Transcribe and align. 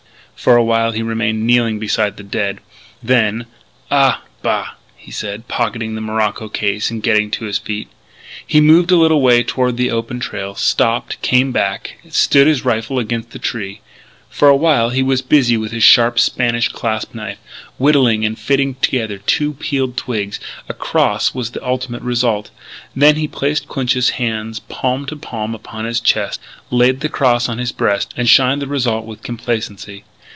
For 0.35 0.55
a 0.57 0.63
while 0.63 0.89
he 0.91 1.03
remained 1.03 1.45
kneeling 1.45 1.77
beside 1.77 2.17
the 2.17 2.23
dead. 2.23 2.61
Then: 3.03 3.45
"Ah, 3.91 4.23
bah," 4.41 4.69
he 4.97 5.11
said, 5.11 5.47
pocketing 5.47 5.93
the 5.93 6.01
morocco 6.01 6.49
case 6.49 6.89
and 6.89 7.03
getting 7.03 7.29
to 7.29 7.45
his 7.45 7.59
feet. 7.59 7.89
He 8.47 8.59
moved 8.59 8.89
a 8.89 8.95
little 8.95 9.21
way 9.21 9.43
toward 9.43 9.77
the 9.77 9.91
open 9.91 10.19
trail, 10.19 10.55
stopped, 10.55 11.21
came 11.21 11.51
back, 11.51 11.97
stood 12.09 12.47
his 12.47 12.65
rifle 12.65 12.97
against 12.97 13.35
a 13.35 13.39
tree. 13.39 13.81
For 14.31 14.47
a 14.47 14.55
while 14.55 14.89
he 14.89 15.03
was 15.03 15.21
busy 15.21 15.57
with 15.57 15.71
his 15.71 15.83
sharp 15.83 16.17
Spanish 16.17 16.69
clasp 16.69 17.13
knife, 17.13 17.37
whittling 17.77 18.25
and 18.25 18.39
fitting 18.39 18.73
together 18.81 19.19
two 19.19 19.53
peeled 19.53 19.95
twigs. 19.95 20.39
A 20.67 20.73
cross 20.73 21.35
was 21.35 21.51
the 21.51 21.63
ultimate 21.63 22.01
result. 22.01 22.49
Then 22.95 23.15
he 23.15 23.27
placed 23.27 23.67
Clinch's 23.67 24.11
hands 24.21 24.59
palm 24.59 25.05
to 25.05 25.15
palm 25.15 25.53
upon 25.53 25.85
his 25.85 25.99
chest, 25.99 26.41
laid 26.71 27.01
the 27.01 27.09
cross 27.09 27.47
on 27.47 27.59
his 27.59 27.71
breast, 27.71 28.15
and 28.17 28.27
shined 28.27 28.59
the 28.59 28.65
result 28.67 29.05
with 29.05 29.21
complacency. 29.21 30.03